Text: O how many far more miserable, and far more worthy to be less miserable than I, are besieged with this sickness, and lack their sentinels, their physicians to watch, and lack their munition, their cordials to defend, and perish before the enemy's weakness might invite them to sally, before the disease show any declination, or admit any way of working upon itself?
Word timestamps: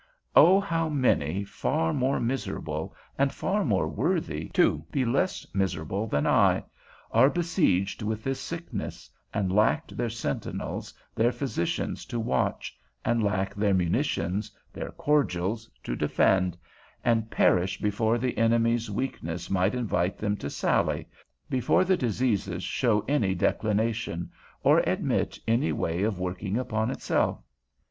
O 0.35 0.59
how 0.59 0.89
many 0.89 1.43
far 1.43 1.93
more 1.93 2.19
miserable, 2.19 2.95
and 3.19 3.31
far 3.31 3.63
more 3.63 3.87
worthy 3.87 4.49
to 4.49 4.83
be 4.91 5.05
less 5.05 5.45
miserable 5.53 6.07
than 6.07 6.25
I, 6.25 6.63
are 7.11 7.29
besieged 7.29 8.01
with 8.01 8.23
this 8.23 8.39
sickness, 8.39 9.11
and 9.31 9.53
lack 9.53 9.89
their 9.89 10.09
sentinels, 10.09 10.91
their 11.13 11.31
physicians 11.31 12.03
to 12.05 12.19
watch, 12.19 12.75
and 13.05 13.21
lack 13.23 13.53
their 13.53 13.75
munition, 13.75 14.41
their 14.73 14.89
cordials 14.89 15.69
to 15.83 15.95
defend, 15.95 16.57
and 17.05 17.29
perish 17.29 17.79
before 17.79 18.17
the 18.17 18.39
enemy's 18.39 18.89
weakness 18.89 19.51
might 19.51 19.75
invite 19.75 20.17
them 20.17 20.35
to 20.37 20.49
sally, 20.49 21.07
before 21.47 21.83
the 21.85 21.95
disease 21.95 22.47
show 22.63 23.05
any 23.07 23.35
declination, 23.35 24.31
or 24.63 24.79
admit 24.79 25.37
any 25.47 25.71
way 25.71 26.01
of 26.01 26.17
working 26.17 26.57
upon 26.57 26.89
itself? 26.89 27.45